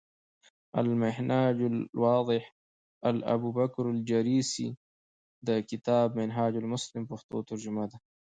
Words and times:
المنهاج 0.81 1.57
الواضح، 1.71 2.43
د 2.49 2.53
الابوبکرالجريسي 3.11 4.69
د 5.47 5.49
کتاب 5.69 6.07
“منهاج 6.19 6.53
المسلم” 6.61 7.03
پښتو 7.11 7.37
ترجمه 7.49 7.83
ده۔ 7.91 7.97